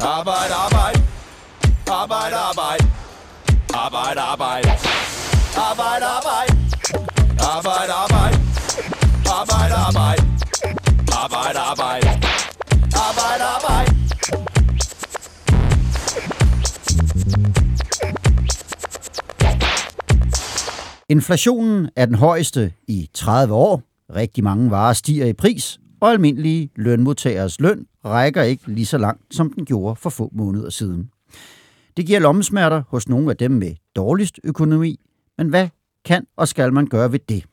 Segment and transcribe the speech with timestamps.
[0.00, 1.02] Arbejde, arbejde.
[1.86, 2.84] Arbejde, arbejde.
[3.74, 4.70] Arbejde, arbejde.
[5.56, 6.52] Arbejde, arbejde.
[7.40, 8.36] Arbejde, arbejde.
[9.26, 10.22] Arbejde, arbejde.
[11.12, 12.08] Arbejde, arbejde.
[13.06, 13.96] Arbejde, arbejde.
[21.08, 23.82] Inflationen er den højeste i 30 år.
[24.14, 29.34] Rigtig mange varer stiger i pris, og almindelige lønmodtagers løn rækker ikke lige så langt,
[29.34, 31.10] som den gjorde for få måneder siden.
[31.96, 35.00] Det giver lommesmerter hos nogle af dem med dårligst økonomi,
[35.38, 35.68] men hvad
[36.04, 37.44] kan og skal man gøre ved det?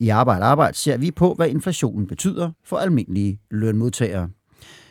[0.00, 4.28] I Arbejde Arbejde ser vi på, hvad inflationen betyder for almindelige lønmodtagere.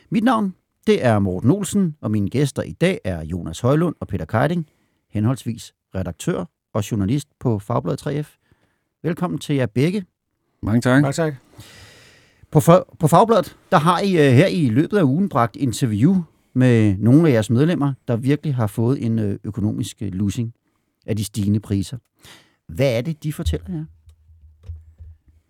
[0.09, 0.53] Mit navn
[0.87, 4.67] det er Morten Olsen, og mine gæster i dag er Jonas Højlund og Peter Keiding,
[5.11, 8.37] henholdsvis redaktør og journalist på Fagbladet 3F.
[9.03, 10.05] Velkommen til jer begge.
[10.61, 11.01] Mange tak.
[11.01, 11.46] Mange tak.
[12.51, 16.23] På, for, på Fagbladet, der har I uh, her i løbet af ugen bragt interview
[16.53, 20.53] med nogle af jeres medlemmer, der virkelig har fået en øh, økonomisk øh, losing
[21.05, 21.97] af de stigende priser.
[22.67, 23.85] Hvad er det, de fortæller jer?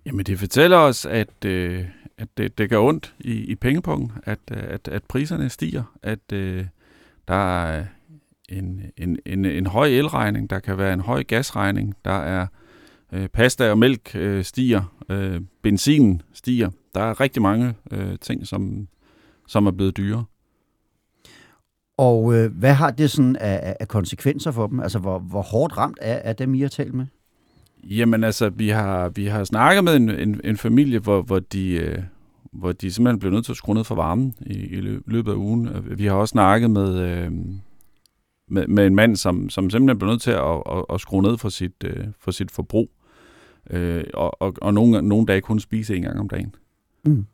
[0.06, 1.86] Jamen, det fortæller os, at, øh,
[2.18, 6.66] at det, det gør ondt i, i pengepunkten, at, at, at priserne stiger, at øh,
[7.28, 7.86] der er
[8.50, 12.48] en, en, en, en høj elregning, der kan være en høj gasregning, der er øh,
[13.34, 16.70] pasta og mælk øh, stiger, øh, benzin stiger.
[16.96, 18.88] Der er rigtig mange øh, ting, som,
[19.48, 20.26] som er blevet dyre.
[21.98, 24.80] Og øh, hvad har det sådan af, af konsekvenser for dem?
[24.80, 27.06] Altså, hvor, hvor hårdt ramt er, er dem, I har talt med?
[27.84, 31.72] Jamen altså, vi har, vi har snakket med en, en, en familie, hvor, hvor, de,
[31.72, 32.00] øh,
[32.52, 35.36] hvor de simpelthen blev nødt til at skrue ned for varmen i, i løbet af
[35.36, 35.70] ugen.
[35.98, 37.32] Vi har også snakket med, øh,
[38.48, 41.38] med, med en mand, som, som simpelthen blev nødt til at, at, at skrue ned
[41.38, 42.90] for sit, øh, for sit forbrug.
[43.74, 46.56] Øh, og, og, og nogle, nogle dage kun spise en gang om dagen.
[47.06, 47.26] Mm.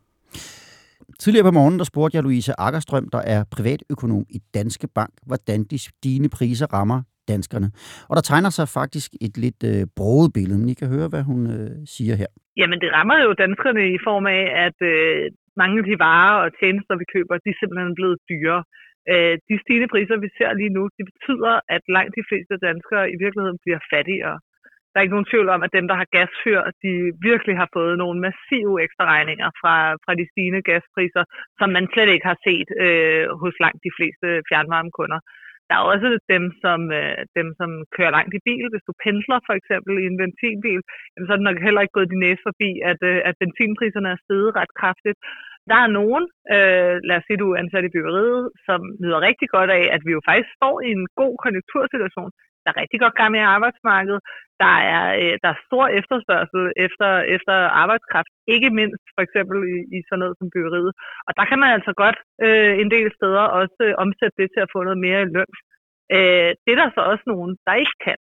[1.20, 5.64] Tidligere på morgenen, der spurgte jeg Louise Akkerstrøm, der er privatøkonom i Danske Bank, hvordan
[5.70, 7.00] de stigende priser rammer
[7.32, 7.68] danskerne.
[8.08, 11.22] Og der tegner sig faktisk et lidt øh, broget billede, men I kan høre, hvad
[11.30, 12.30] hun øh, siger her.
[12.60, 15.22] Jamen, det rammer jo danskerne i form af, at øh,
[15.62, 18.58] mange af de varer og tjenester, vi køber, de er simpelthen blevet dyre.
[19.12, 23.04] Øh, de stigende priser, vi ser lige nu, det betyder, at langt de fleste danskere
[23.14, 24.36] i virkeligheden bliver fattigere.
[24.94, 26.92] Der er ikke nogen tvivl om, at dem, der har gasfyr, de
[27.28, 29.74] virkelig har fået nogle massive ekstra regninger fra,
[30.04, 31.24] fra de stigende gaspriser,
[31.58, 35.20] som man slet ikke har set øh, hos langt de fleste fjernvarmekunder.
[35.68, 38.66] Der er også dem som, øh, dem, som kører langt i bil.
[38.72, 40.80] Hvis du pendler for eksempel i en benzinbil,
[41.26, 44.22] så er det nok heller ikke gået din næse forbi, at, øh, at benzinpriserne er
[44.24, 45.18] steget ret kraftigt.
[45.70, 46.24] Der er nogen,
[46.54, 50.02] øh, lad os sige, du er ansat i byggeriet, som nyder rigtig godt af, at
[50.06, 52.30] vi jo faktisk står i en god konjunktursituation.
[52.64, 54.20] Der er rigtig godt gang i arbejdsmarkedet.
[54.62, 59.76] Der er, øh, der er stor efterspørgsel efter, efter arbejdskraft, ikke mindst for eksempel i,
[59.96, 60.92] i sådan noget som byggeriet.
[61.26, 64.64] Og der kan man altså godt øh, en del steder også øh, omsætte det til
[64.64, 65.52] at få noget mere i løn.
[66.16, 68.18] Øh, det er der så også nogen, der ikke kan.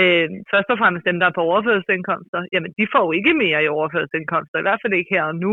[0.00, 3.60] Øh, først og fremmest dem, der er på overførselsindkomster, jamen de får jo ikke mere
[3.64, 5.52] i overførselsindkomster, i hvert fald ikke her og nu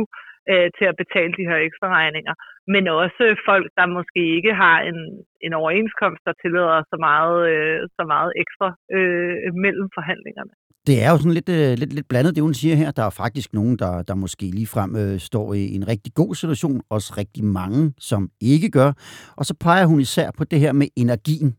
[0.51, 2.33] øh, til at betale de her ekstra regninger.
[2.73, 4.99] Men også folk, der måske ikke har en,
[5.45, 10.53] en overenskomst, der tillader så meget, øh, så meget ekstra øh, mellem forhandlingerne.
[10.87, 12.91] Det er jo sådan lidt, øh, lidt, lidt blandet, det hun siger her.
[12.91, 16.81] Der er faktisk nogen, der, der måske ligefrem øh, står i en rigtig god situation.
[16.89, 18.91] Også rigtig mange, som ikke gør.
[19.37, 21.55] Og så peger hun især på det her med energien.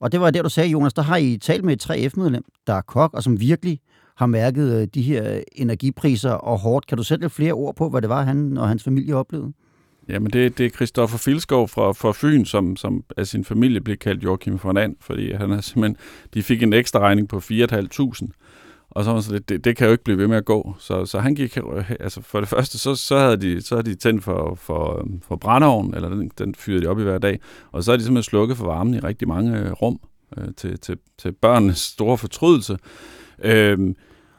[0.00, 0.94] Og det var det, du sagde, Jonas.
[0.94, 3.78] Der har I talt med et 3F-medlem, der er kok, og som virkelig
[4.18, 6.86] har mærket øh, de her energipriser og hårdt.
[6.86, 9.52] Kan du sætte lidt flere ord på, hvad det var, han og hans familie oplevede?
[10.08, 13.96] Jamen, det, det er Christoffer Filskov fra, fra Fyn, som, som af sin familie blev
[13.96, 15.96] kaldt Joachim von And, fordi han er simpelthen,
[16.34, 18.28] de fik en ekstra regning på 4.500.
[18.90, 20.74] Og så var så det, det, det kan jo ikke blive ved med at gå.
[20.78, 23.90] Så, så han gik, øh, altså for det første, så, så havde de, så havde
[23.90, 27.40] de tændt for, for, for brændeovnen, eller den, den fyrede de op i hver dag,
[27.72, 30.00] og så har de simpelthen slukket for varmen i rigtig mange øh, rum
[30.36, 32.78] øh, til, til, til børnenes store fortrydelse.
[33.44, 33.94] Øh,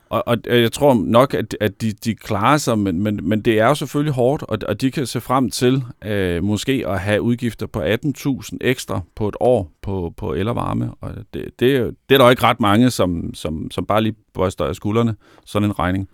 [0.09, 3.59] og, og jeg tror nok, at, at de, de klarer sig, men, men, men det
[3.59, 7.21] er jo selvfølgelig hårdt, og, og de kan se frem til øh, måske at have
[7.21, 10.91] udgifter på 18.000 ekstra på et år på, på el og varme.
[11.01, 14.65] Og det, det, det er der ikke ret mange, som, som, som bare lige bryster
[14.65, 15.15] af skuldrene,
[15.45, 16.09] sådan en regning.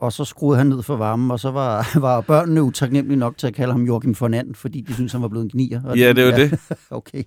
[0.00, 3.46] Og så skruede han ned for varmen, og så var, var børnene utaknemmelige nok til
[3.46, 5.82] at kalde ham Joachim von And, fordi de synes han var blevet en gnier.
[5.84, 6.36] Og ja, det var ja.
[6.36, 6.58] det.
[6.90, 7.22] okay.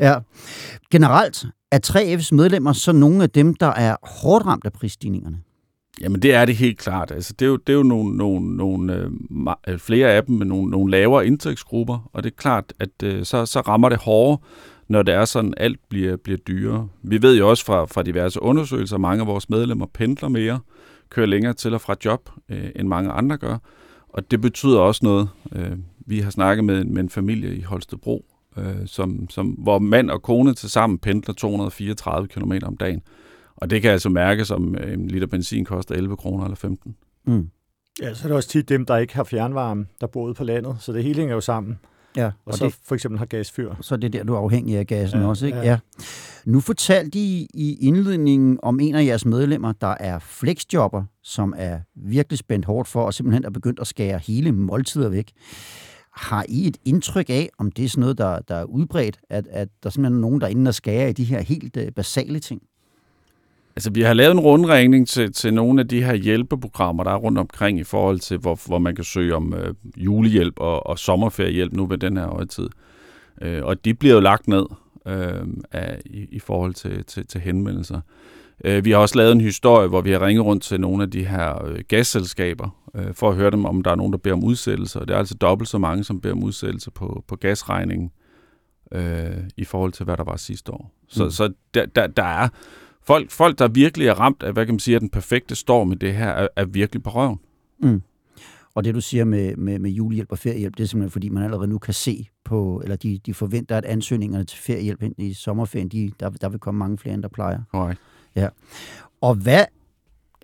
[0.00, 0.18] Ja.
[0.90, 5.36] Generelt er 3F's medlemmer så nogle af dem, der er hårdt ramt af prisstigningerne?
[6.00, 7.10] Jamen det er det helt klart.
[7.10, 9.10] Altså, det er jo, det er jo nogle, nogle, nogle, øh,
[9.68, 13.24] øh, flere af dem med nogle, nogle lavere indtægtsgrupper, og det er klart, at øh,
[13.24, 14.38] så, så rammer det hårdere,
[14.88, 16.88] når det er sådan, alt bliver, bliver dyrere.
[17.02, 20.60] Vi ved jo også fra, fra diverse undersøgelser, at mange af vores medlemmer pendler mere,
[21.10, 23.58] kører længere til og fra job, øh, end mange andre gør,
[24.08, 25.28] og det betyder også noget.
[25.52, 25.76] Øh,
[26.06, 28.24] vi har snakket med, med en familie i Holstebro,
[28.56, 33.02] øh, som, som, hvor mand og kone til sammen pendler 234 km om dagen.
[33.60, 36.96] Og det kan altså mærkes, som øh, en liter benzin koster 11 kroner eller 15.
[37.26, 37.48] Mm.
[38.02, 40.44] Ja, så er det også tit dem, der ikke har fjernvarme, der bor ude på
[40.44, 41.78] landet, så det hele hænger jo sammen.
[42.16, 42.78] Ja, Og, og så det...
[42.84, 43.74] for eksempel har gasfyr.
[43.80, 45.58] så er det der, du er afhængig af gassen Ja, også, ikke?
[45.58, 45.64] Ja.
[45.64, 45.70] ja.
[45.70, 45.78] ja.
[46.44, 51.78] Nu fortalte I i indledningen om en af jeres medlemmer, der er flexjobber, som er
[51.96, 55.32] virkelig spændt hårdt for, og simpelthen er begyndt at skære hele måltider væk.
[56.14, 59.46] Har I et indtryk af, om det er sådan noget, der, der er udbredt, at,
[59.50, 61.82] at der simpelthen er nogen, der er inde og skærer i de her helt uh,
[61.96, 62.62] basale ting?
[63.80, 67.16] Altså, vi har lavet en rundringning til, til nogle af de her hjælpeprogrammer, der er
[67.16, 70.98] rundt omkring i forhold til, hvor, hvor man kan søge om øh, julehjælp og, og
[70.98, 72.68] sommerferiehjælp nu ved den her øjetid.
[73.42, 74.66] Øh, og de bliver jo lagt ned
[75.06, 78.00] øh, af, i, i forhold til, til, til henvendelser.
[78.64, 81.10] Øh, vi har også lavet en historie, hvor vi har ringet rundt til nogle af
[81.10, 84.34] de her øh, gasselskaber, øh, for at høre dem, om der er nogen, der beder
[84.34, 85.00] om udsættelse.
[85.00, 88.10] Og det er altså dobbelt så mange, som beder om udsættelse på, på gasregningen
[88.92, 90.92] øh, i forhold til, hvad der var sidste år.
[91.08, 91.30] Så, mm.
[91.30, 92.48] så der, der, der er
[93.02, 95.94] folk, folk, der virkelig er ramt af, hvad kan man sige, den perfekte storm i
[95.94, 97.38] det her, er, er virkelig på røven.
[97.82, 98.02] Mm.
[98.74, 101.42] Og det, du siger med, med, med julehjælp og feriehjælp, det er simpelthen, fordi man
[101.42, 105.32] allerede nu kan se på, eller de, de forventer, at ansøgningerne til feriehjælp hen i
[105.32, 107.60] sommerferien, de, der, der vil komme mange flere, end der plejer.
[107.72, 108.00] Korrekt.
[109.20, 109.64] Og hvad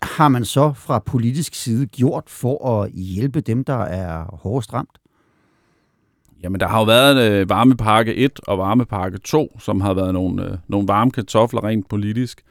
[0.02, 4.98] har man så fra politisk side gjort for at hjælpe dem, der er hårdest ramt?
[6.42, 10.44] Jamen, der har jo været øh, varmepakke 1 og varmepakke 2, som har været nogle,
[10.44, 12.42] øh, nogle varme kartofler rent politisk.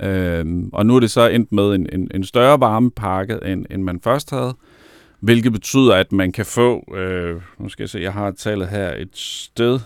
[0.00, 3.82] Øh, og nu er det så endt med en, en, en større varmepakke, end, end
[3.82, 4.54] man først havde.
[5.20, 8.94] Hvilket betyder, at man kan få, øh, nu skal jeg se, jeg har tallet her
[8.94, 9.80] et sted,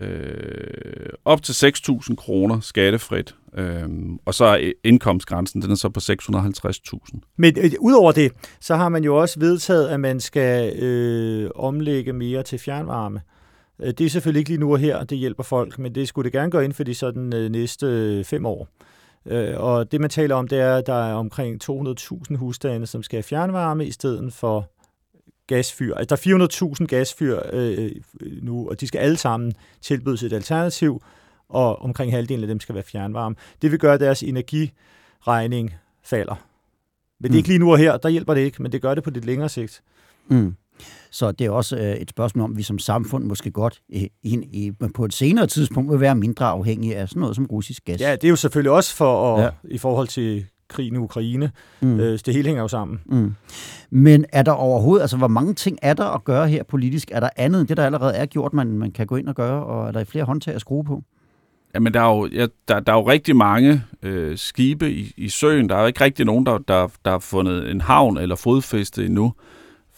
[0.00, 3.34] øh, op til 6.000 kroner skattefrit.
[3.54, 3.88] øh,
[4.26, 7.20] og så er indkomstgrænsen, den er så på 650.000.
[7.36, 12.12] Men øh, udover det, så har man jo også vedtaget, at man skal øh, omlægge
[12.12, 13.20] mere til fjernvarme.
[13.82, 16.24] Øh, det er selvfølgelig ikke lige nu og her, det hjælper folk, men det skulle
[16.24, 18.68] det gerne gøre inden for de sådan, øh, næste øh, fem år.
[19.26, 23.02] Øh, Og det man taler om, det er, at der er omkring 200.000 husstande, som
[23.02, 24.70] skal have fjernvarme i stedet for
[25.48, 25.94] gasfyr.
[25.94, 27.90] Altså, der er 400.000 gasfyr øh,
[28.42, 29.52] nu, og de skal alle sammen
[29.82, 31.02] tilbydes et alternativ,
[31.48, 33.34] og omkring halvdelen af dem skal være fjernvarme.
[33.62, 35.74] Det vil gøre, at deres energiregning
[36.04, 36.34] falder.
[37.20, 37.36] Men det er Mm.
[37.36, 39.24] ikke lige nu og her, der hjælper det ikke, men det gør det på lidt
[39.24, 39.82] længere sigt.
[40.28, 40.54] Mm.
[41.10, 44.02] Så det er også øh, et spørgsmål om, at vi som samfund måske godt øh,
[44.02, 44.10] i,
[44.52, 48.00] i, på et senere tidspunkt vil være mindre afhængige af sådan noget som russisk gas.
[48.00, 49.50] Ja, det er jo selvfølgelig også for at, ja.
[49.64, 51.50] i forhold til krigen i Ukraine.
[51.80, 52.00] Mm.
[52.00, 53.00] Øh, det hele hænger jo sammen.
[53.06, 53.34] Mm.
[53.90, 57.10] Men er der overhovedet, altså hvor mange ting er der at gøre her politisk?
[57.12, 59.34] Er der andet end det, der allerede er gjort, man, man kan gå ind og
[59.34, 61.02] gøre, og er der flere håndtag at skrue på?
[61.74, 65.28] Jamen, der er jo, ja, der, der er jo rigtig mange øh, skibe i, i
[65.28, 65.68] søen.
[65.68, 69.06] Der er jo ikke rigtig nogen, der, der, der har fundet en havn eller fodfæste
[69.06, 69.32] endnu,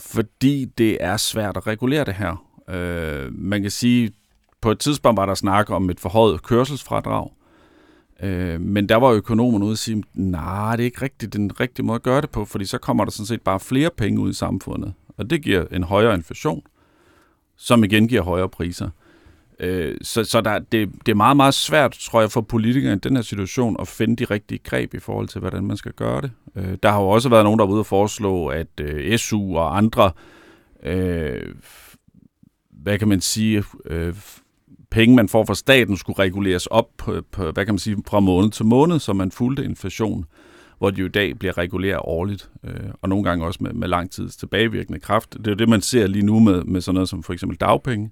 [0.00, 2.44] fordi det er svært at regulere det her.
[2.70, 4.11] Øh, man kan sige,
[4.61, 7.28] på et tidspunkt var der snak om et forhøjet kørselsfradrag,
[8.22, 11.87] øh, men der var økonomerne ude og sige, nej, det er ikke rigtigt den rigtige
[11.87, 14.31] måde at gøre det på, fordi så kommer der sådan set bare flere penge ud
[14.31, 16.62] i samfundet, og det giver en højere inflation,
[17.56, 18.88] som igen giver højere priser.
[19.61, 22.99] Øh, så så der, det, det er meget, meget svært, tror jeg, for politikere i
[22.99, 26.20] den her situation at finde de rigtige greb i forhold til, hvordan man skal gøre
[26.20, 26.31] det.
[26.56, 29.56] Øh, der har jo også været nogen, der er ude og foreslå, at øh, SU
[29.56, 30.12] og andre,
[30.82, 31.55] øh,
[32.70, 34.14] hvad kan man sige, øh,
[34.90, 38.20] penge, man får fra staten, skulle reguleres op på, på, hvad kan man sige, fra
[38.20, 40.25] måned til måned, så man fulgte inflation,
[40.78, 43.88] hvor de jo i dag bliver reguleret årligt, øh, og nogle gange også med, med
[43.88, 45.32] lang tids tilbagevirkende kraft.
[45.38, 47.59] Det er jo det, man ser lige nu med, med sådan noget som for eksempel
[47.59, 48.11] dagpenge,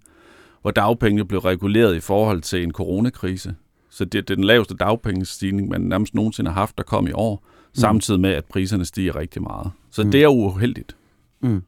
[0.62, 3.54] hvor dagpengene blev reguleret i forhold til en coronakrise.
[3.90, 7.12] Så det, det er den laveste dagpengestigning, man nærmest nogensinde har haft, der kom i
[7.14, 7.74] år, mm.
[7.80, 9.70] samtidig med, at priserne stiger rigtig meget.
[9.90, 10.10] Så Mm.
[10.10, 10.96] det er uheldigt.
[11.42, 11.62] Mm.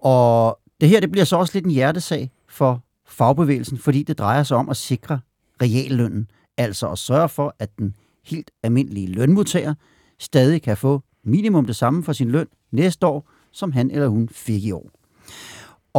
[0.00, 2.82] Og det her, det bliver så også lidt en hjertesag for
[3.20, 5.16] fagbevægelsen, fordi det drejer sig om at sikre
[5.62, 6.24] reallønnen.
[6.64, 7.88] Altså at sørge for, at den
[8.30, 9.74] helt almindelige lønmodtager
[10.28, 10.92] stadig kan få
[11.34, 13.20] minimum det samme for sin løn næste år,
[13.52, 14.88] som han eller hun fik i år.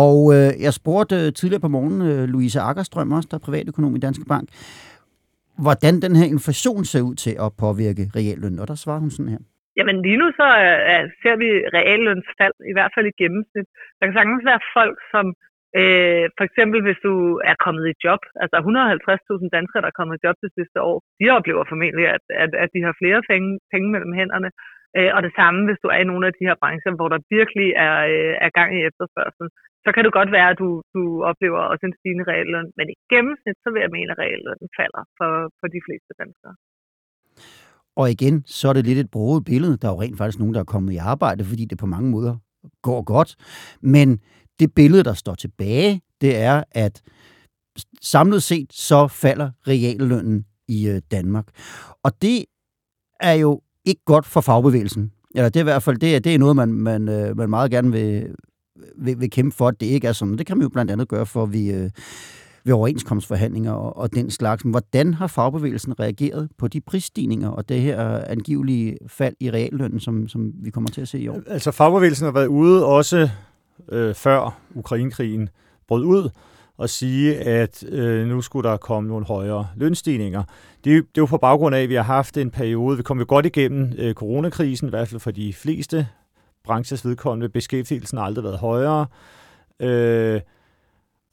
[0.06, 3.96] Og øh, jeg spurgte øh, tidligere på morgenen øh, Louise Akkerstrøm, også der er privatøkonom
[3.96, 4.48] i Danske Bank,
[5.66, 8.60] hvordan den her inflation ser ud til at påvirke reallønnen.
[8.60, 9.44] Og der svarer hun sådan her.
[9.78, 13.68] Jamen lige nu så øh, ser vi reallønsfald, i hvert fald i gennemsnit.
[13.98, 15.26] Der kan sagtens være folk, som
[15.80, 17.14] øh, for eksempel hvis du
[17.52, 20.98] er kommet i job, altså 150.000 danskere, der er kommet i job det sidste år,
[21.20, 24.50] de oplever formentlig, at, at, at de har flere penge, penge mellem hænderne.
[24.98, 27.28] Øh, og det samme, hvis du er i nogle af de her brancher, hvor der
[27.38, 29.48] virkelig er, øh, er gang i efterspørgsel,
[29.84, 32.68] så kan det godt være, at du, du oplever også en stigende realløn.
[32.78, 36.56] Men i gennemsnit, så vil jeg mene, at reallønnen falder for, for de fleste danskere.
[38.00, 39.78] Og igen, så er det lidt et broget billede.
[39.78, 42.10] Der er jo rent faktisk nogen, der er kommet i arbejde, fordi det på mange
[42.16, 42.34] måder
[42.88, 43.32] går godt.
[43.96, 44.08] Men
[44.62, 47.02] det billede, der står tilbage, det er, at
[48.02, 51.48] samlet set så falder reallønnen i øh, Danmark.
[52.04, 52.46] Og det
[53.20, 55.12] er jo ikke godt for fagbevægelsen.
[55.36, 57.50] Eller det er i hvert fald det er, det er noget, man, man, øh, man
[57.50, 58.36] meget gerne vil,
[58.98, 60.38] vil, vil kæmpe for, at det ikke er sådan.
[60.38, 61.90] Det kan man jo blandt andet gøre for vi, øh,
[62.64, 64.66] ved overenskomstforhandlinger og, og den slags.
[64.66, 70.00] Men hvordan har fagbevægelsen reageret på de prisstigninger og det her angivelige fald i reallønnen,
[70.00, 71.42] som, som vi kommer til at se i år?
[71.48, 73.30] Altså fagbevægelsen har været ude også
[73.90, 75.50] øh, før Ukrainekrigen
[75.88, 76.30] brød ud
[76.78, 80.44] og sige, at øh, nu skulle der komme nogle højere lønstigninger.
[80.44, 83.20] Det, det er jo på baggrund af, at vi har haft en periode, vi kom
[83.20, 86.08] jo godt igennem øh, coronakrisen, i hvert fald for de fleste
[86.64, 89.06] branchers vedkommende, beskæftigelsen har aldrig været højere.
[89.80, 90.42] Øh,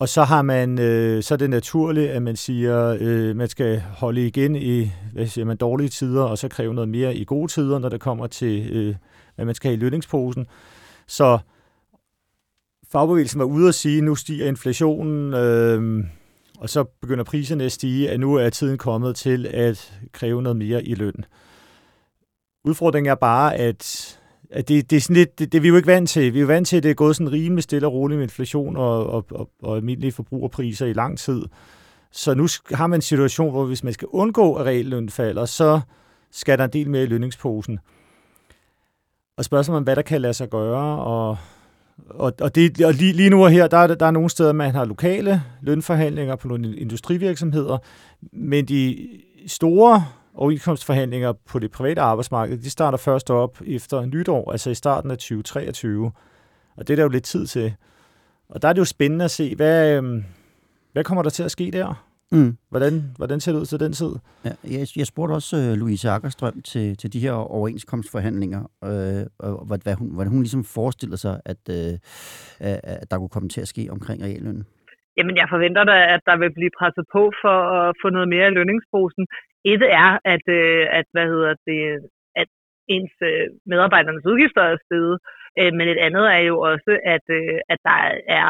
[0.01, 3.81] og så har man, øh, så er det naturligt, at man siger, øh, man skal
[3.81, 7.53] holde igen i hvad siger man, dårlige tider, og så kræve noget mere i gode
[7.53, 8.95] tider, når det kommer til, øh,
[9.35, 10.47] hvad man skal have i lønningsposen.
[11.07, 11.39] Så
[12.93, 16.05] fagbevægelsen var ude at sige, at nu stiger inflationen, øh,
[16.59, 20.57] og så begynder priserne at stige, at nu er tiden kommet til at kræve noget
[20.57, 21.25] mere i løn.
[22.65, 24.15] Udfordringen er bare, at
[24.51, 26.33] at det, det, er sådan lidt, det, det er vi jo ikke vant til.
[26.35, 28.25] Vi er jo vant til, at det er gået sådan rimelig stille og roligt med
[28.25, 31.43] inflation og, og, og, og almindelige forbrugerpriser i lang tid.
[32.13, 35.81] Så nu har man en situation, hvor hvis man skal undgå, at reallønnen falder, så
[36.31, 37.79] skal der en del mere i lønningsposen.
[39.37, 41.39] Og spørgsmålet om, hvad der kan lade sig gøre, og,
[42.11, 44.53] og, og, det, og lige, lige nu og her, der er, der er nogle steder,
[44.53, 47.79] man har lokale lønforhandlinger på nogle industrivirksomheder,
[48.33, 49.09] men de
[49.47, 55.11] store overenskomstforhandlinger på det private arbejdsmarked, de starter først op efter nytår, altså i starten
[55.11, 56.13] af 2023.
[56.77, 57.75] Og det er der jo lidt tid til.
[58.49, 60.25] Og der er det jo spændende at se, hvad, øhm,
[60.93, 62.08] hvad kommer der til at ske der?
[62.37, 62.53] Mm.
[62.73, 64.13] Hvordan, hvordan ser det ud til den tid?
[64.47, 69.67] Ja, jeg, jeg spurgte også uh, Louise Akkerstrøm til, til de her overenskomstforhandlinger, øh, og
[69.69, 71.95] hvad, hvad, hun, hvordan hun ligesom forestiller sig, at, øh,
[73.03, 74.65] at der kunne komme til at ske omkring reallønnen.
[75.17, 78.47] Jamen, jeg forventer da, at der vil blive presset på for at få noget mere
[78.49, 79.25] i lønningsposen.
[79.73, 81.81] Et er, at, øh, at hvad hedder det,
[82.43, 82.49] at
[82.95, 85.17] ens øh, medarbejdernes udgifter er steget,
[85.61, 87.27] øh, men et andet er jo også, at,
[87.73, 87.99] at der
[88.41, 88.49] er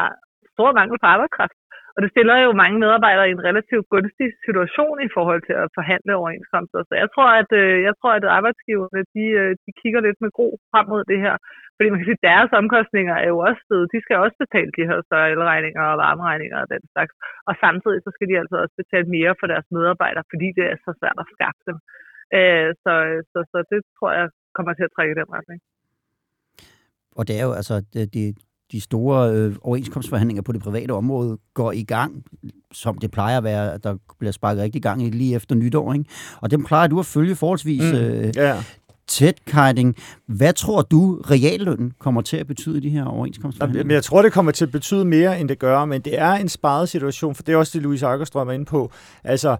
[0.53, 1.58] stor mangel på arbejdskraft.
[1.95, 5.73] Og det stiller jo mange medarbejdere i en relativt gunstig situation i forhold til at
[5.77, 6.79] forhandle overenskomster.
[6.89, 10.31] Så jeg tror, at, øh, jeg tror, at arbejdsgiverne de, øh, de kigger lidt med
[10.37, 11.35] gro frem mod det her.
[11.75, 13.93] Fordi man kan sige, at deres omkostninger er jo også stedet.
[13.93, 17.13] De skal også betale de her større elregninger og varmeregninger og den slags.
[17.49, 20.77] Og samtidig så skal de altså også betale mere for deres medarbejdere, fordi det er
[20.85, 21.77] så svært at skaffe dem.
[22.37, 22.93] Øh, så,
[23.31, 24.27] så, så det tror jeg
[24.57, 25.59] kommer til at trække i den retning.
[27.17, 28.25] Og det er jo altså, det, det,
[28.71, 32.23] de store øh, overenskomstforhandlinger på det private område går i gang,
[32.71, 35.93] som det plejer at være, at der bliver sparket rigtig gang i lige efter nytår.
[35.93, 36.05] Ikke?
[36.41, 38.63] Og dem plejer du at følge forholdsvis mm, øh, yeah
[39.09, 39.95] tæt, Keiding.
[40.25, 43.67] Hvad tror du, reallønnen kommer til at betyde i de her overenskomster?
[43.67, 46.31] Men jeg tror, det kommer til at betyde mere, end det gør, men det er
[46.31, 48.91] en sparet situation, for det er også det, Louise Akkerstrøm er inde på.
[49.23, 49.57] Altså,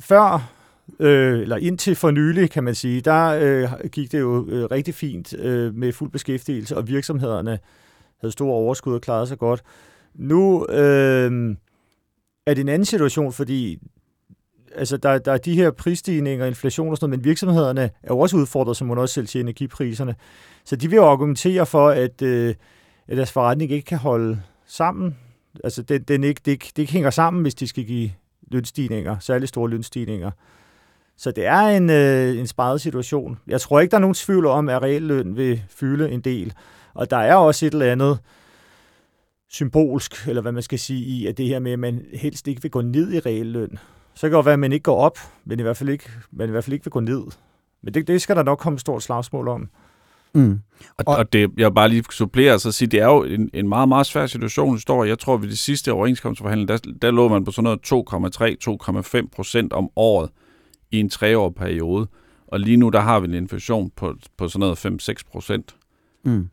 [0.00, 0.52] før
[1.00, 4.94] øh, eller indtil for nylig, kan man sige, der øh, gik det jo øh, rigtig
[4.94, 7.58] fint øh, med fuld beskæftigelse, og virksomhederne
[8.20, 9.62] havde store overskud og klarede sig godt.
[10.14, 11.56] Nu øh,
[12.46, 13.78] er det en anden situation, fordi
[14.74, 18.18] altså der, der er de her prisstigninger, inflation og sådan noget, men virksomhederne er jo
[18.18, 20.14] også udfordret, som man også selv til energipriserne.
[20.64, 22.54] Så de vil jo argumentere for, at, øh,
[23.08, 25.16] at deres forretning ikke kan holde sammen.
[25.64, 28.10] Altså den, den ikke, det, det ikke hænger sammen, hvis de skal give
[28.50, 30.30] lønstigninger, særligt store lønstigninger.
[31.16, 33.38] Så det er en, øh, en sparet situation.
[33.46, 36.52] Jeg tror ikke, der er nogen tvivl om, at realløn vil fylde en del.
[36.94, 38.18] Og der er også et eller andet
[39.48, 42.62] symbolsk, eller hvad man skal sige, i at det her med, at man helst ikke
[42.62, 43.78] vil gå ned i realløn.
[44.14, 46.10] Så kan det godt være, at man ikke går op, men i hvert fald ikke,
[46.30, 47.22] men i hvert fald ikke vil gå ned.
[47.82, 49.68] Men det, det skal der nok komme et stort slagsmål om.
[50.34, 50.60] Mm.
[50.98, 53.68] Og, og det, jeg vil bare lige supplere og sige, det er jo en, en
[53.68, 57.28] meget, meget svær situation, du står Jeg tror, ved de sidste overenskomstforhandling, der, der lå
[57.28, 60.30] man på sådan noget 2,3-2,5 procent om året
[60.90, 62.06] i en treårig periode.
[62.46, 65.76] Og lige nu, der har vi en inflation på, på sådan noget 5-6 procent
[66.24, 66.48] mm.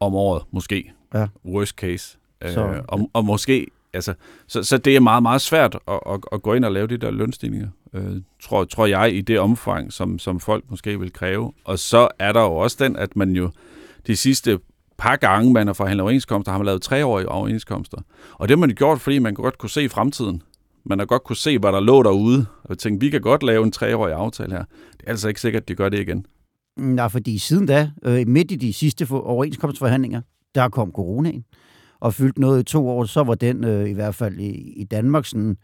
[0.00, 0.92] Om året, måske.
[1.14, 1.26] Ja.
[1.44, 2.18] Worst case.
[2.46, 4.14] Så, øh, og, og måske altså,
[4.46, 6.96] så, så det er meget, meget svært at, at, at gå ind og lave de
[6.96, 11.52] der lønstigninger, øh, tror, tror jeg, i det omfang, som, som folk måske vil kræve.
[11.64, 13.50] Og så er der jo også den, at man jo
[14.06, 14.58] de sidste
[14.98, 17.98] par gange, man har forhandlet overenskomster, har man lavet treårige overenskomster.
[18.32, 20.42] Og det har man gjort, fordi man godt kunne se fremtiden.
[20.84, 23.64] Man har godt kunne se, hvad der lå derude, og tænkte, vi kan godt lave
[23.64, 24.64] en treårig aftale her.
[24.92, 26.26] Det er altså ikke sikkert, at de gør det igen.
[26.76, 30.20] Nej, fordi siden da, øh, midt i de sidste overenskomstforhandlinger,
[30.54, 31.44] der kom coronaen
[32.00, 34.84] og fyldt noget i to år, så var den øh, i hvert fald i, i
[34.84, 35.56] Danmark sådan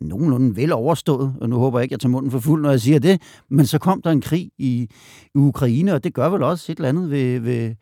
[0.00, 2.70] nogenlunde vel overstået, og nu håber jeg ikke, at jeg tager munden for fuld, når
[2.70, 4.88] jeg siger det, men så kom der en krig i,
[5.34, 7.74] i Ukraine, og det gør vel også et eller andet ved, ved,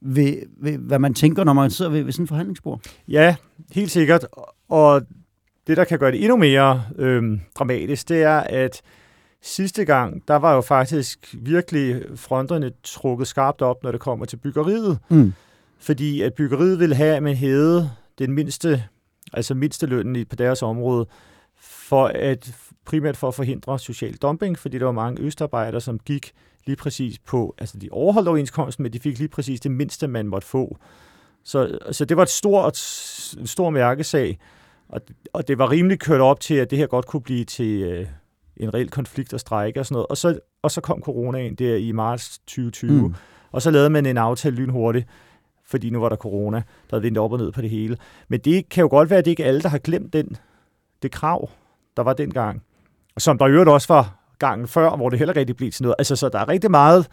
[0.00, 2.80] ved, ved hvad man tænker, når man sidder ved, ved sådan en forhandlingsbord.
[3.08, 3.36] Ja,
[3.72, 4.26] helt sikkert.
[4.68, 5.02] Og
[5.66, 7.22] det, der kan gøre det endnu mere øh,
[7.58, 8.82] dramatisk, det er, at
[9.42, 14.36] sidste gang, der var jo faktisk virkelig fronterne trukket skarpt op, når det kommer til
[14.36, 14.98] byggeriet.
[15.08, 15.32] Mm.
[15.78, 18.84] Fordi at byggeriet ville have, at man hævede den mindste,
[19.32, 21.06] altså mindste lønnen på deres område,
[21.60, 22.52] for at
[22.84, 26.32] primært for at forhindre social dumping, fordi der var mange østarbejdere, som gik
[26.66, 30.26] lige præcis på, altså de overholdt overenskomsten, men de fik lige præcis det mindste, man
[30.26, 30.78] måtte få.
[31.44, 32.78] Så, så det var et stort,
[33.38, 34.38] en stor mærkesag,
[34.88, 35.00] og,
[35.32, 38.06] og det var rimelig kørt op til, at det her godt kunne blive til øh,
[38.60, 40.06] en reel konflikt og strejke og sådan noget.
[40.06, 43.14] Og så, og så kom coronaen der i marts 2020, mm.
[43.52, 45.06] og så lavede man en aftale lynhurtigt,
[45.66, 47.96] fordi nu var der corona, der havde vendt op og ned på det hele.
[48.28, 50.36] Men det kan jo godt være, at det ikke er alle, der har glemt den,
[51.02, 51.50] det krav,
[51.96, 52.62] der var dengang.
[53.18, 55.94] Som der i øvrigt også var gangen før, hvor det heller rigtig blev til noget.
[55.98, 57.08] Altså, så der er rigtig meget,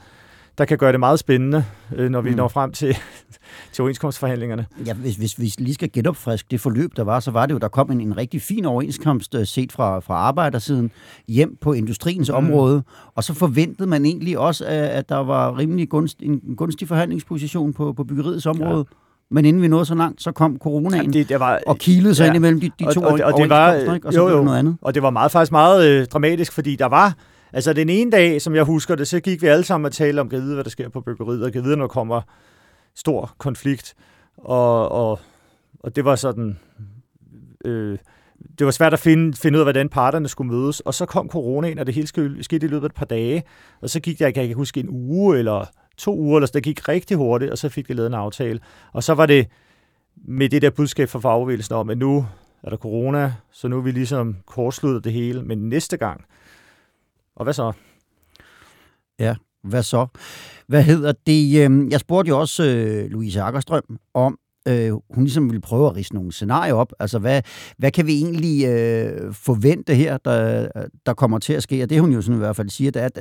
[0.58, 2.36] der kan gøre det meget spændende, øh, når vi mm.
[2.36, 2.98] når frem til,
[3.74, 4.66] til overenskomstforhandlingerne.
[4.86, 7.58] Ja, hvis, hvis vi lige skal genopfriske det forløb, der var, så var det jo,
[7.58, 10.92] der kom en, en rigtig fin overenskomst øh, set fra, fra arbejdersiden
[11.28, 12.36] hjem på industriens mm.
[12.36, 12.84] område,
[13.16, 17.94] og så forventede man egentlig også, at, der var rimelig gunst, en gunstig forhandlingsposition på,
[17.94, 18.78] på byggeriets område.
[18.78, 18.96] Ja.
[19.32, 22.16] Men inden vi nåede så langt, så kom coronaen Jamen det, det var, og kilede
[22.16, 22.28] sig ja.
[22.28, 24.08] ind imellem de, de to og, og, og, det var, ikke?
[24.08, 24.44] og så jo, jo.
[24.44, 24.78] noget andet.
[24.82, 27.14] Og det var meget, faktisk meget øh, dramatisk, fordi der var,
[27.56, 30.20] altså den ene dag, som jeg husker det, så gik vi alle sammen og talte
[30.20, 32.22] om, kan vide, hvad der sker på byggeriet, og kan vide, når der kommer
[32.96, 33.96] stor konflikt.
[34.38, 35.20] Og, og,
[35.80, 36.60] og det var sådan,
[37.66, 37.98] øh,
[38.60, 40.80] det var svært at finde, finde ud af, hvordan parterne skulle mødes.
[40.80, 42.08] Og så kom coronaen, og det hele
[42.44, 43.44] skete i løbet af et par dage.
[43.82, 45.66] Og så gik der, jeg kan ikke huske, en uge eller
[45.98, 48.60] to uger, eller så det gik rigtig hurtigt, og så fik vi lavet en aftale.
[48.94, 49.48] Og så var det
[50.16, 52.26] med det der budskab fra fagbevægelsen om, at nu
[52.64, 56.26] er der corona, så nu er vi ligesom kortsluttet det hele, men næste gang.
[57.36, 57.68] Og hvad så?
[59.20, 60.08] Ja, hvad så?
[60.68, 61.42] Hvad hedder det?
[61.64, 64.40] Øhm, jeg spurgte jo også øh, Louise Akkerstrøm om,
[64.72, 66.92] øh, hun ligesom ville prøve at rise nogle scenarier op.
[67.00, 67.40] Altså, hvad,
[67.80, 70.40] hvad kan vi egentlig øh, forvente her, der,
[71.06, 71.84] der kommer til at ske?
[71.84, 73.18] Og det hun jo sådan i hvert fald siger, det er, at,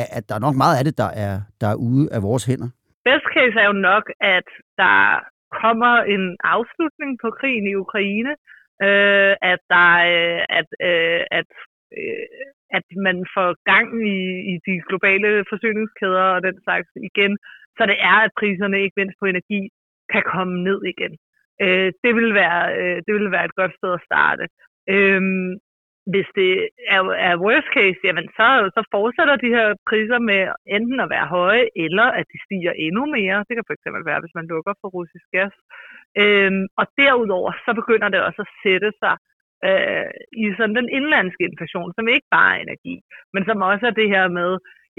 [0.00, 2.44] at, at der er nok meget af det, der er, der er ude af vores
[2.50, 2.68] hænder.
[3.08, 4.04] Best case er jo nok,
[4.36, 4.48] at
[4.82, 4.98] der
[5.62, 8.32] kommer en afslutning på krigen i Ukraine,
[8.86, 11.50] øh, at der øh, at, øh, at
[11.98, 12.26] øh,
[12.76, 14.18] at man får gang i,
[14.52, 17.32] i de globale forsyningskæder og den slags igen,
[17.76, 19.60] så det er, at priserne ikke mindst på energi
[20.12, 21.12] kan komme ned igen.
[21.64, 24.44] Øh, det, vil være, øh, det vil være et godt sted at starte.
[24.94, 25.22] Øh,
[26.12, 26.52] hvis det
[26.94, 30.40] er, er worst case, jamen så, så fortsætter de her priser med
[30.76, 33.44] enten at være høje, eller at de stiger endnu mere.
[33.46, 35.54] Det kan fx være, hvis man lukker for russisk gas.
[36.22, 39.14] Øhm, og derudover, så begynder det også at sætte sig
[39.68, 40.08] øh,
[40.42, 42.94] i sådan den indlandske inflation, som ikke bare er energi,
[43.34, 44.50] men som også er det her med,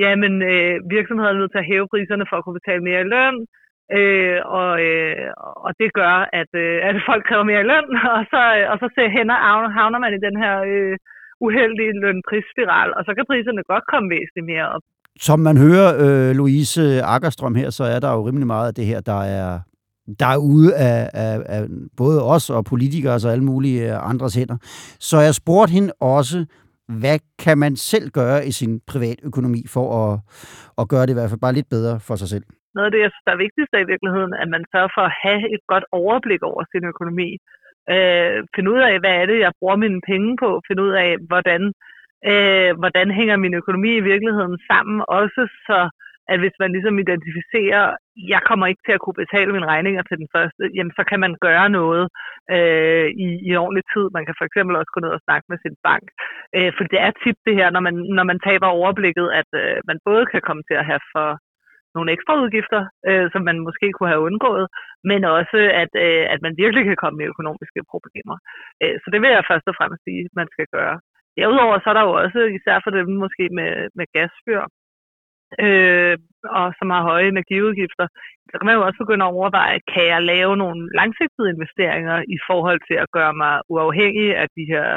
[0.03, 3.11] jamen øh, virksomhederne er nødt til at hæve priserne for at kunne betale mere i
[3.15, 3.37] løn,
[3.97, 5.27] øh, og, øh,
[5.65, 8.87] og det gør, at, øh, at folk kræver mere i løn, og så, og så
[8.95, 9.37] ser hænder,
[9.79, 10.95] havner man i den her øh,
[11.45, 14.85] uheldige lønprisspiral, og så kan priserne godt komme væsentligt mere op.
[15.27, 16.83] Som man hører øh, Louise
[17.15, 19.49] Akkerstrøm her, så er der jo rimelig meget af det her, der er
[20.19, 21.61] der er ude af, af, af
[21.97, 24.57] både os og politikere og alle mulige øh, andres hænder.
[25.09, 26.45] Så jeg spurgte hende også,
[27.01, 30.19] hvad kan man selv gøre i sin privatøkonomi for at,
[30.81, 32.45] at gøre det i hvert fald bare lidt bedre for sig selv?
[32.75, 35.17] Noget af det, jeg synes, der er vigtigst i virkeligheden, at man sørger for at
[35.25, 37.29] have et godt overblik over sin økonomi.
[37.93, 40.49] Øh, finde ud af, hvad er det, jeg bruger mine penge på.
[40.67, 41.61] Finde ud af, hvordan,
[42.31, 44.97] øh, hvordan hænger min økonomi i virkeligheden sammen.
[45.19, 45.79] Også så
[46.31, 47.83] at hvis man ligesom identificerer,
[48.33, 51.19] jeg kommer ikke til at kunne betale mine regninger til den første, jamen så kan
[51.25, 52.05] man gøre noget
[52.55, 54.05] øh, i, i ordentlig tid.
[54.17, 56.05] Man kan for eksempel også gå ned og snakke med sin bank.
[56.57, 59.77] Øh, for det er tit det her, når man, når man taber overblikket, at øh,
[59.89, 61.29] man både kan komme til at have for
[61.95, 64.65] nogle ekstra udgifter, øh, som man måske kunne have undgået,
[65.09, 68.37] men også, at, øh, at man virkelig kan komme med økonomiske problemer.
[68.83, 70.95] Øh, så det vil jeg først og fremmest sige, man skal gøre.
[71.37, 74.63] Derudover så er der jo også, især for dem måske med, med gasfyr,
[75.65, 76.15] øh,
[76.59, 78.05] og som har høje energiudgifter,
[78.49, 82.37] så kan man jo også begynde at overveje, kan jeg lave nogle langsigtede investeringer i
[82.49, 84.87] forhold til at gøre mig uafhængig af de her,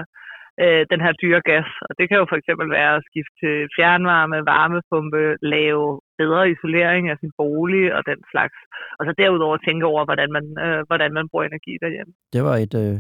[0.63, 1.69] øh, den her dyre gas.
[1.89, 5.23] Og det kan jo for eksempel være at skifte til fjernvarme, varmepumpe,
[5.55, 5.85] lave
[6.21, 8.57] bedre isolering af sin bolig og den slags.
[8.99, 12.13] Og så derudover tænke over, hvordan man, øh, hvordan man bruger energi derhjemme.
[12.35, 12.97] Det var et øh,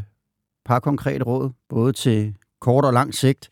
[0.68, 3.42] par konkrete råd, både til kort og lang sigt.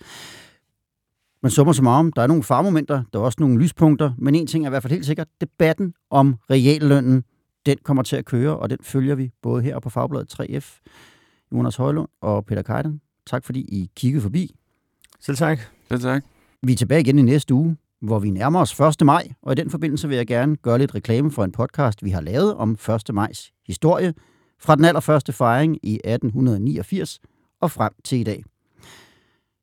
[1.44, 4.64] Men summer som der er nogle farmomenter, der er også nogle lyspunkter, men en ting
[4.64, 7.24] er i hvert fald helt sikkert, debatten om reallønnen,
[7.66, 10.80] den kommer til at køre, og den følger vi både her på Fagbladet 3F,
[11.52, 13.00] Jonas Højlund og Peter Kajden.
[13.26, 14.54] Tak fordi I kiggede forbi.
[15.20, 15.60] Selv tak.
[15.88, 16.24] Selv tak.
[16.62, 19.06] Vi er tilbage igen i næste uge, hvor vi nærmer os 1.
[19.06, 22.10] maj, og i den forbindelse vil jeg gerne gøre lidt reklame for en podcast, vi
[22.10, 22.76] har lavet om
[23.08, 23.14] 1.
[23.14, 24.14] majs historie,
[24.60, 27.20] fra den allerførste fejring i 1889
[27.60, 28.44] og frem til i dag.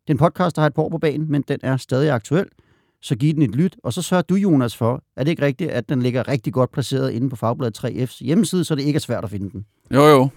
[0.08, 2.46] Den podcast har et par år på banen, men den er stadig aktuel,
[3.02, 5.72] så giv den et lyt, og så sørger du, Jonas, for, er det ikke rigtigt,
[5.72, 9.02] at den ligger rigtig godt placeret inde på Fagbladet 3F's hjemmeside, så det ikke er
[9.02, 9.66] svært at finde den.
[9.94, 10.30] Jo, jo.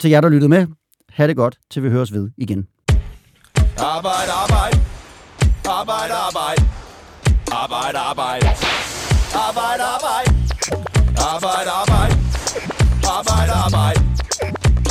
[0.00, 0.66] Til jer, der lyttede med,
[1.10, 2.66] ha' det godt, til vi høres ved igen.
[3.78, 4.78] Arbejde, arbejde.
[5.64, 6.62] Arbejde, arbejde.
[7.52, 8.46] Arbejde, arbejde.
[9.46, 10.30] Arbejde, arbejde.
[11.32, 12.14] Arbejde, arbejde.
[13.16, 14.00] Arbejde, arbejde.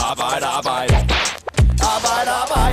[0.10, 0.96] Arbejde, arbejde.
[1.94, 2.73] Arbejde, arbejde.